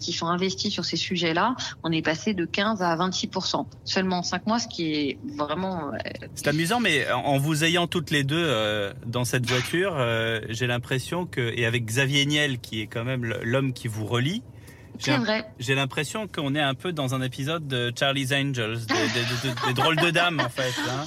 [0.00, 4.22] qui sont investis sur ces sujets-là, on est passé de 15 à 26% seulement en
[4.22, 5.92] cinq mois, ce qui est vraiment.
[6.34, 9.96] C'est amusant, mais en vous ayant toutes les deux dans cette voiture,
[10.48, 14.42] j'ai l'impression que et avec Xavier Niel, qui est quand même l'homme qui vous relie,
[15.58, 18.78] j'ai l'impression qu'on est un peu dans un épisode de Charlie's Angels,
[19.66, 20.74] des, drôles de dames en fait.
[20.88, 21.04] Hein.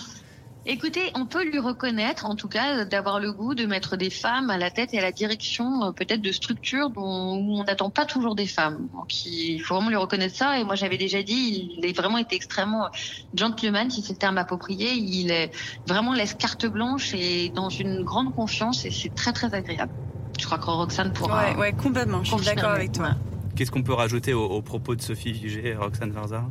[0.68, 4.50] Écoutez, on peut lui reconnaître, en tout cas, d'avoir le goût de mettre des femmes
[4.50, 7.92] à la tête et à la direction, euh, peut-être de structures dont, où on n'attend
[7.92, 8.88] pas toujours des femmes.
[8.96, 10.60] Donc, il faut vraiment lui reconnaître ça.
[10.60, 12.90] Et moi, j'avais déjà dit, il est vraiment été extrêmement
[13.36, 14.94] gentleman, si c'est le terme approprié.
[14.94, 15.52] Il est
[15.86, 19.94] vraiment laisse carte blanche et dans une grande confiance, et c'est très très agréable.
[20.40, 21.52] Je crois que Roxane pourra.
[21.52, 22.24] Ouais, ouais complètement.
[22.24, 23.12] Je suis d'accord avec toi.
[23.56, 26.44] Qu'est-ce qu'on peut rajouter au, propos de Sophie Vigé et Roxane Varza?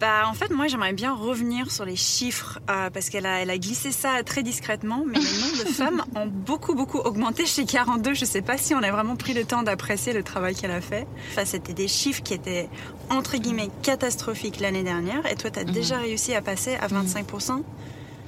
[0.00, 3.50] Bah, en fait, moi, j'aimerais bien revenir sur les chiffres euh, parce qu'elle a, elle
[3.50, 7.64] a glissé ça très discrètement, mais les nombres de femmes ont beaucoup, beaucoup augmenté chez
[7.64, 8.14] 42.
[8.14, 10.80] Je sais pas si on a vraiment pris le temps d'apprécier le travail qu'elle a
[10.80, 11.06] fait.
[11.32, 12.68] Enfin, c'était des chiffres qui étaient
[13.10, 15.72] entre guillemets catastrophiques l'année dernière, et toi, tu as mhm.
[15.72, 17.62] déjà réussi à passer à 25%.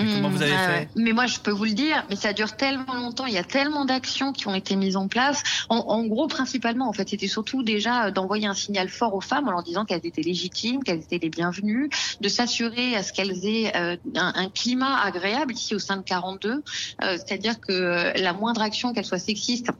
[0.05, 2.57] Comment vous avez Mmh, fait Mais moi, je peux vous le dire, mais ça dure
[2.57, 3.27] tellement longtemps.
[3.27, 5.43] Il y a tellement d'actions qui ont été mises en place.
[5.69, 9.21] En, en gros, principalement, en fait, c'était surtout déjà euh, d'envoyer un signal fort aux
[9.21, 13.13] femmes en leur disant qu'elles étaient légitimes, qu'elles étaient les bienvenues, de s'assurer à ce
[13.13, 16.51] qu'elles aient euh, un, un climat agréable ici au sein de 42.
[16.53, 19.71] Euh, C'est-à-dire que euh, la moindre action, qu'elle soit sexiste,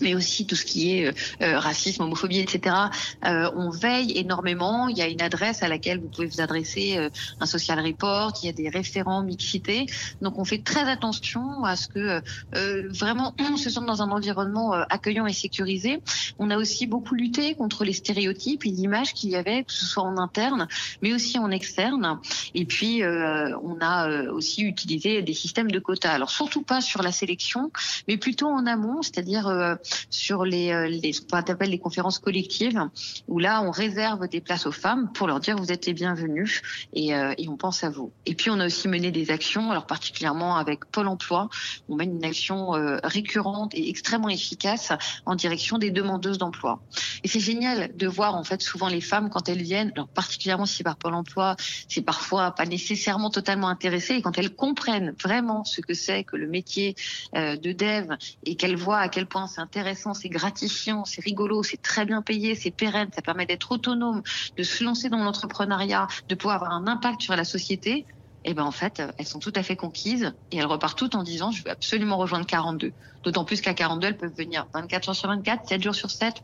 [0.00, 2.76] mais aussi tout ce qui est euh, euh, racisme, homophobie, etc.
[3.24, 4.88] Euh, on veille énormément.
[4.88, 8.32] Il y a une adresse à laquelle vous pouvez vous adresser, euh, un social report.
[8.42, 9.86] Il y a des référents mixité.
[10.20, 12.22] Donc on fait très attention à ce que
[12.54, 16.00] euh, vraiment on se sente dans un environnement euh, accueillant et sécurisé.
[16.38, 19.86] On a aussi beaucoup lutté contre les stéréotypes et l'image qu'il y avait, que ce
[19.86, 20.68] soit en interne,
[21.02, 22.18] mais aussi en externe.
[22.54, 26.12] Et puis euh, on a euh, aussi utilisé des systèmes de quotas.
[26.12, 27.70] Alors surtout pas sur la sélection,
[28.08, 29.74] mais plutôt en amont, c'est-à-dire euh,
[30.10, 32.80] sur les, euh, les ce qu'on appelle les conférences collectives,
[33.28, 36.62] où là on réserve des places aux femmes pour leur dire vous êtes les bienvenus
[36.92, 38.12] et, euh, et on pense à vous.
[38.26, 41.48] Et puis on a aussi mené des actions, alors particulièrement avec Pôle Emploi,
[41.88, 44.92] on mène une action euh, récurrente et extrêmement efficace
[45.26, 46.82] en direction des demandeuses d'emploi.
[47.24, 50.66] Et c'est génial de voir en fait souvent les femmes quand elles viennent, alors particulièrement
[50.66, 51.56] si par Pôle Emploi,
[51.88, 56.36] c'est parfois pas nécessairement totalement intéressé, et quand elles comprennent vraiment ce que c'est que
[56.36, 56.94] le métier
[57.34, 58.14] de dev
[58.44, 62.20] et qu'elles voient à quel point c'est intéressant, c'est gratifiant, c'est rigolo, c'est très bien
[62.20, 64.22] payé, c'est pérenne, ça permet d'être autonome,
[64.58, 68.04] de se lancer dans l'entrepreneuriat, de pouvoir avoir un impact sur la société,
[68.44, 71.14] et ben en fait, euh, elles sont tout à fait conquises et elles repartent toutes
[71.14, 72.92] en disant je veux absolument rejoindre 42.
[73.22, 76.34] D'autant plus qu'à 42, elles peuvent venir 24 jours sur 24, 7 jours sur 7,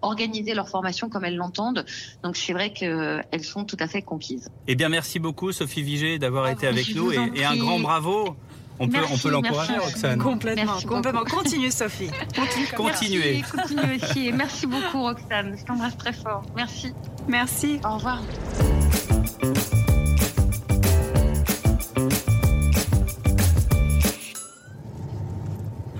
[0.00, 1.84] organiser leur formation comme elles l'entendent.
[2.22, 4.48] Donc c'est vrai qu'elles sont tout à fait conquises.
[4.66, 8.36] Eh bien, merci beaucoup, Sophie Vigée, d'avoir Ah, été avec nous et, un grand bravo.
[8.80, 9.76] On peut, Merci, on peut l'encourager.
[9.76, 10.18] Roxane.
[10.18, 11.20] Complètement, Merci complètement.
[11.20, 11.36] beaucoup.
[11.36, 12.10] Continue, Sophie.
[12.36, 12.66] Continue.
[12.76, 13.32] Continuez.
[13.38, 14.26] Merci, continuez aussi.
[14.28, 15.56] Et merci beaucoup Roxane.
[15.58, 16.42] Je t'embrasse très fort.
[16.54, 16.92] Merci.
[17.26, 17.80] Merci.
[17.84, 18.22] Au revoir.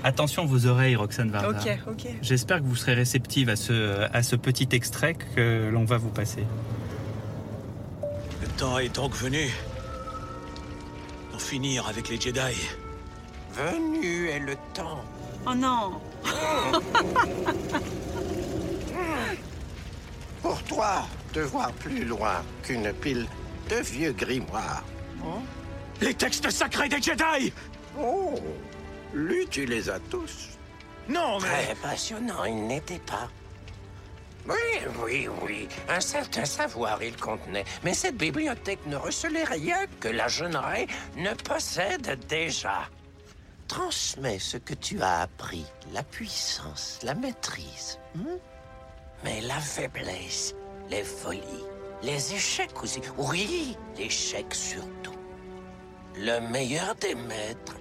[0.03, 1.49] Attention vos oreilles, Roxane Varda.
[1.49, 2.07] Ok, ok.
[2.21, 6.09] J'espère que vous serez réceptive à ce, à ce petit extrait que l'on va vous
[6.09, 6.45] passer.
[8.41, 9.49] Le temps est donc venu
[11.49, 12.69] finir avec les Jedi.
[13.53, 15.03] Venu est le temps.
[15.47, 15.99] Oh non.
[20.43, 23.25] Pour toi, de voir plus loin qu'une pile
[23.67, 24.83] de vieux grimoires.
[26.01, 27.51] Les textes sacrés des Jedi
[27.99, 28.35] Oh,
[29.15, 30.49] lu tu les as tous.
[31.07, 31.47] Non, mais...
[31.47, 33.27] Très passionnant, il n'était pas.
[34.49, 35.67] Oui, oui, oui.
[35.87, 37.65] Un certain savoir il contenait.
[37.83, 42.89] Mais cette bibliothèque ne recelait rien que la jeune reine ne possède déjà.
[43.67, 47.99] Transmets ce que tu as appris, la puissance, la maîtrise.
[48.15, 48.37] hmm?
[49.23, 50.55] Mais la faiblesse,
[50.89, 51.65] les folies,
[52.01, 53.01] les échecs aussi.
[53.17, 55.15] Oui, l'échec surtout.
[56.15, 57.77] Le meilleur des maîtres,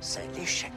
[0.00, 0.72] c'est l'échec.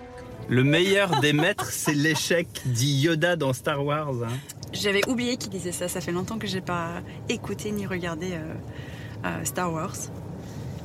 [0.50, 4.10] Le meilleur des maîtres, c'est l'échec, dit Yoda dans Star Wars.
[4.24, 4.34] hein.
[4.74, 5.88] J'avais oublié qu'il disait ça.
[5.88, 8.54] Ça fait longtemps que j'ai pas écouté ni regardé euh,
[9.26, 9.96] euh, Star Wars.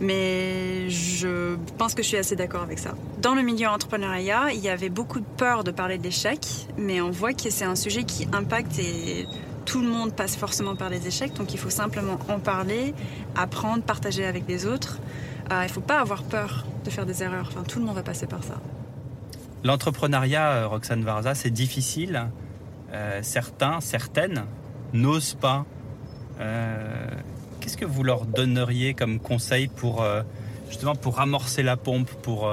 [0.00, 2.94] Mais je pense que je suis assez d'accord avec ça.
[3.22, 7.00] Dans le milieu entrepreneuriat, il y avait beaucoup de peur de parler de l'échec, mais
[7.00, 9.26] on voit que c'est un sujet qui impacte et
[9.64, 12.94] tout le monde passe forcément par les échecs, donc il faut simplement en parler,
[13.34, 14.98] apprendre, partager avec les autres.
[15.50, 17.48] Euh, il ne faut pas avoir peur de faire des erreurs.
[17.50, 18.60] Enfin, tout le monde va passer par ça.
[19.66, 22.28] L'entrepreneuriat, euh, Roxane Varza, c'est difficile.
[22.92, 24.44] Euh, certains, certaines
[24.92, 25.64] n'osent pas.
[26.38, 27.08] Euh,
[27.58, 30.04] Qu'est-ce que vous leur donneriez comme conseil pour
[30.68, 32.48] justement pour amorcer la pompe, pour,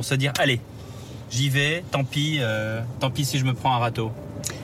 [0.00, 0.60] se dire allez,
[1.28, 2.40] j'y vais, tant pis,
[3.00, 4.12] tant pis si je me prends un râteau?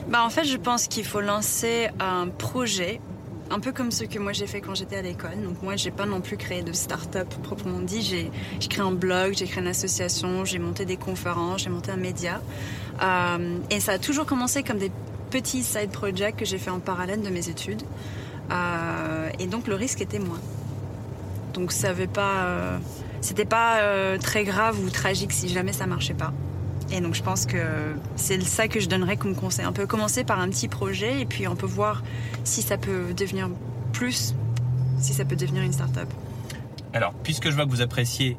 [0.07, 3.01] Bah en fait, je pense qu'il faut lancer un projet,
[3.51, 5.41] un peu comme ce que moi j'ai fait quand j'étais à l'école.
[5.43, 8.01] Donc moi, j'ai pas non plus créé de start-up proprement dit.
[8.01, 8.31] J'ai
[8.69, 12.41] créé un blog, j'ai créé une association, j'ai monté des conférences, j'ai monté un média.
[13.01, 14.91] Euh, et ça a toujours commencé comme des
[15.29, 17.83] petits side projects que j'ai fait en parallèle de mes études.
[18.51, 20.39] Euh, et donc le risque était moins.
[21.53, 22.77] Donc ça avait pas, euh,
[23.19, 26.31] c'était pas très grave ou tragique si jamais ça marchait pas.
[26.91, 29.65] Et donc je pense que c'est ça que je donnerais comme conseil.
[29.65, 32.03] On peut commencer par un petit projet et puis on peut voir
[32.43, 33.49] si ça peut devenir
[33.93, 34.35] plus,
[34.99, 36.09] si ça peut devenir une start-up.
[36.93, 38.35] Alors, puisque je vois que vous appréciez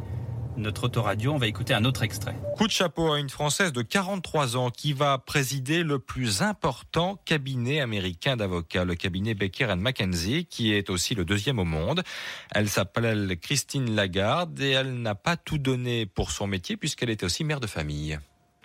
[0.59, 2.35] notre autoradio, on va écouter un autre extrait.
[2.57, 7.19] Coup de chapeau à une Française de 43 ans qui va présider le plus important
[7.25, 12.03] cabinet américain d'avocats, le cabinet Becker McKenzie, qui est aussi le deuxième au monde.
[12.55, 17.25] Elle s'appelle Christine Lagarde et elle n'a pas tout donné pour son métier puisqu'elle était
[17.25, 18.19] aussi mère de famille.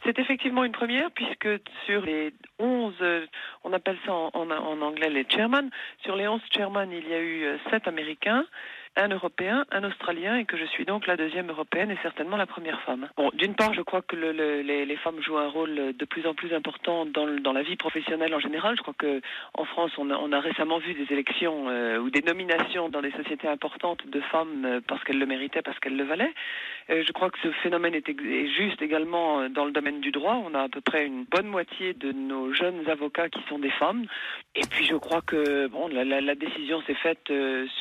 [0.08, 1.50] C'est effectivement une première puisque
[1.86, 3.26] sur les 11, euh,
[3.66, 4.50] on appelle ça en,
[4.82, 5.70] anglais les chairman,
[6.02, 8.46] sur les 11 chairman, il y a eu euh, 7 Américains.
[8.98, 12.48] Un Européen, un Australien, et que je suis donc la deuxième Européenne et certainement la
[12.48, 13.08] première femme.
[13.16, 16.26] Bon, d'une part, je crois que le, le, les, femmes jouent un rôle de plus
[16.26, 18.76] en plus important dans, la vie professionnelle en général.
[18.76, 19.22] Je crois que
[19.54, 23.48] en France, on a, récemment vu des élections euh, ou des nominations dans des sociétés
[23.48, 26.34] importantes de femmes euh, parce qu'elles le méritaient, parce qu'elles le valaient.
[26.90, 28.08] Euh, je crois que ce phénomène est,
[28.58, 30.42] juste également dans le domaine du droit.
[30.44, 33.72] On a à peu près une bonne moitié de nos jeunes avocats qui sont des
[33.72, 34.06] femmes.
[34.56, 37.32] Et puis je crois que bon, la, la, décision s'est faite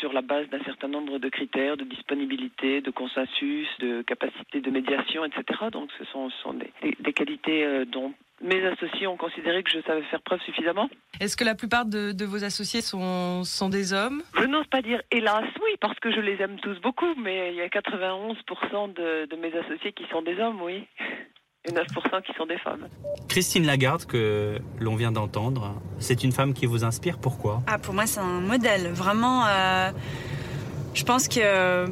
[0.00, 4.70] sur la base d'un certain nombre de critères, de disponibilité, de consensus, de capacité de
[4.70, 5.44] médiation, etc.
[5.72, 9.62] Donc ce sont, ce sont des, des, des qualités euh, dont mes associés ont considéré
[9.62, 10.88] que je savais faire preuve suffisamment.
[11.20, 14.22] Est-ce que la plupart de, de vos associés sont, sont, des hommes?
[14.38, 17.56] Je n'ose pas dire hélas, oui, parce que je les aime tous beaucoup, mais il
[17.56, 20.86] y a 91% de, de mes associés qui sont des hommes, oui.
[21.68, 22.86] Et 9% qui sont des femmes.
[23.28, 27.18] Christine Lagarde, que l'on vient d'entendre, c'est une femme qui vous inspire.
[27.18, 27.60] Pourquoi?
[27.66, 28.92] Ah, pour moi, c'est un modèle.
[28.92, 29.90] Vraiment, euh,
[30.96, 31.86] je pense que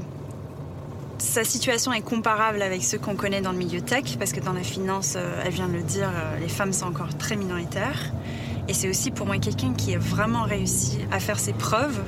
[1.18, 4.52] sa situation est comparable avec ceux qu'on connaît dans le milieu tech, parce que dans
[4.52, 8.12] la finance, euh, elle vient de le dire, euh, les femmes sont encore très minoritaires.
[8.68, 12.00] Et c'est aussi pour moi quelqu'un qui a vraiment réussi à faire ses preuves.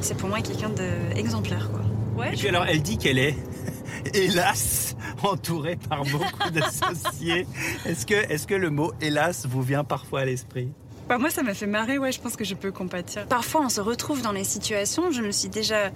[0.00, 0.70] C'est pour moi quelqu'un
[1.14, 1.70] d'exemplaire.
[1.70, 1.80] Quoi.
[2.22, 3.36] Ouais, Et puis alors, elle dit qu'elle est,
[4.14, 7.46] hélas, entourée par beaucoup d'associés.
[7.86, 10.68] Est-ce que, est que le mot hélas vous vient parfois à l'esprit?
[11.08, 13.26] Bah moi, ça m'a fait marrer, ouais, je pense que je peux compatir.
[13.26, 15.92] Parfois, on se retrouve dans les situations, je me suis déjà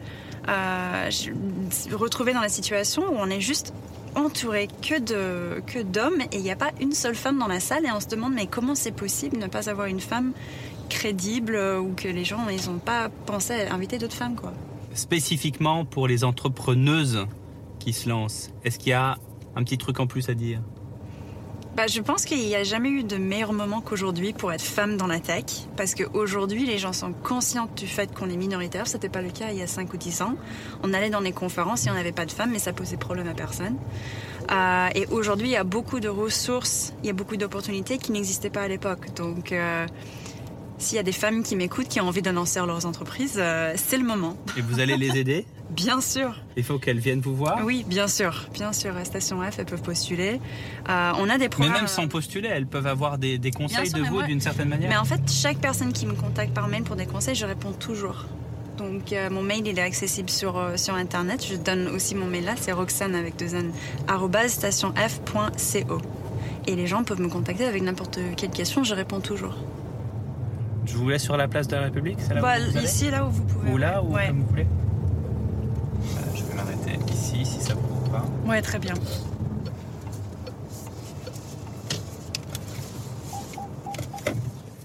[0.48, 1.10] euh,
[1.92, 3.72] retrouvée dans la situation où on est juste
[4.14, 7.60] entouré que de que d'hommes et il n'y a pas une seule femme dans la
[7.60, 10.32] salle et on se demande mais comment c'est possible de ne pas avoir une femme
[10.88, 14.52] crédible ou que les gens ils n'ont pas pensé à inviter d'autres femmes quoi.
[14.94, 17.26] Spécifiquement pour les entrepreneuses
[17.78, 19.18] qui se lancent, est-ce qu'il y a
[19.54, 20.60] un petit truc en plus à dire?
[21.76, 24.96] Bah, je pense qu'il n'y a jamais eu de meilleur moment qu'aujourd'hui pour être femme
[24.96, 25.44] dans la tech.
[25.76, 28.86] Parce qu'aujourd'hui, les gens sont conscients du fait qu'on est minoritaire.
[28.86, 30.34] Ce n'était pas le cas il y a 5 ou 10 ans.
[30.82, 33.28] On allait dans des conférences et on n'avait pas de femmes, mais ça posait problème
[33.28, 33.76] à personne.
[34.50, 38.10] Euh, et aujourd'hui, il y a beaucoup de ressources, il y a beaucoup d'opportunités qui
[38.10, 39.14] n'existaient pas à l'époque.
[39.14, 39.86] Donc, euh,
[40.80, 43.74] s'il y a des femmes qui m'écoutent, qui ont envie de lancer leurs entreprises, euh,
[43.76, 44.36] c'est le moment.
[44.56, 46.34] Et vous allez les aider Bien sûr.
[46.56, 48.48] Il faut qu'elles viennent vous voir Oui, bien sûr.
[48.52, 50.40] Bien sûr, à Station F, elles peuvent postuler.
[50.88, 51.74] Euh, on a des programmes...
[51.74, 54.68] Mais même sans postuler, elles peuvent avoir des, des conseils sûr, de vous d'une certaine
[54.68, 57.46] manière Mais en fait, chaque personne qui me contacte par mail pour des conseils, je
[57.46, 58.26] réponds toujours.
[58.78, 61.46] Donc euh, mon mail il est accessible sur, euh, sur internet.
[61.46, 63.72] Je donne aussi mon mail là, c'est roxane avec deux n
[64.48, 65.98] stationf.co.
[66.66, 69.54] Et les gens peuvent me contacter avec n'importe quelle question, je réponds toujours.
[70.86, 73.44] Je vous laisse sur la place de la République là bah, Ici, là où vous
[73.44, 73.70] pouvez.
[73.70, 74.28] Ou là, ou ouais.
[74.28, 74.66] comme vous voulez.
[74.66, 78.24] Euh, je vais m'arrêter ici, si ça vous va.
[78.46, 78.94] Ouais, très bien.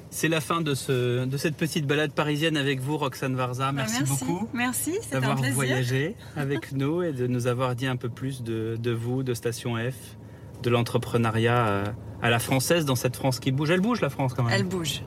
[0.09, 3.71] C'est la fin de, ce, de cette petite balade parisienne avec vous, Roxane Varza.
[3.73, 4.47] Merci, bah, merci beaucoup.
[4.53, 8.91] Merci, d'avoir voyagé avec nous et de nous avoir dit un peu plus de, de
[8.91, 10.15] vous, de Station F,
[10.63, 11.83] de l'entrepreneuriat
[12.21, 13.71] à la française dans cette France qui bouge.
[13.71, 14.53] Elle bouge, la France, quand même.
[14.53, 15.03] Elle bouge.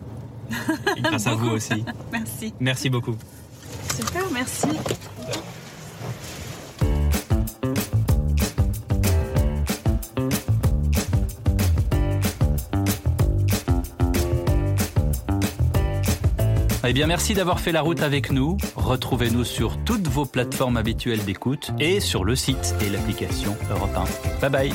[0.97, 1.85] Et grâce à vous aussi.
[2.13, 2.55] Merci.
[2.61, 3.17] Merci beaucoup.
[3.95, 4.69] Super, merci.
[16.91, 18.57] Eh bien, merci d'avoir fait la route avec nous.
[18.75, 23.91] Retrouvez-nous sur toutes vos plateformes habituelles d'écoute et sur le site et l'application Europe
[24.41, 24.41] 1.
[24.41, 24.73] Bye bye.